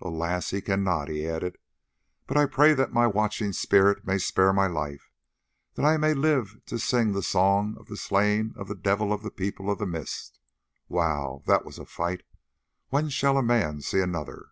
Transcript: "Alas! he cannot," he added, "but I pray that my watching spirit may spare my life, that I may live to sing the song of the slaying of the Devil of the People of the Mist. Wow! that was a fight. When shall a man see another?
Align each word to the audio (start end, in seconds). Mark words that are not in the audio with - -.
"Alas! 0.00 0.52
he 0.52 0.62
cannot," 0.62 1.10
he 1.10 1.28
added, 1.28 1.58
"but 2.26 2.38
I 2.38 2.46
pray 2.46 2.72
that 2.72 2.94
my 2.94 3.06
watching 3.06 3.52
spirit 3.52 4.06
may 4.06 4.16
spare 4.16 4.54
my 4.54 4.66
life, 4.66 5.10
that 5.74 5.84
I 5.84 5.98
may 5.98 6.14
live 6.14 6.56
to 6.64 6.78
sing 6.78 7.12
the 7.12 7.22
song 7.22 7.76
of 7.78 7.86
the 7.88 7.98
slaying 7.98 8.54
of 8.56 8.68
the 8.68 8.74
Devil 8.74 9.12
of 9.12 9.22
the 9.22 9.30
People 9.30 9.70
of 9.70 9.76
the 9.78 9.84
Mist. 9.84 10.38
Wow! 10.88 11.42
that 11.46 11.66
was 11.66 11.78
a 11.78 11.84
fight. 11.84 12.22
When 12.88 13.10
shall 13.10 13.36
a 13.36 13.42
man 13.42 13.82
see 13.82 14.00
another? 14.00 14.46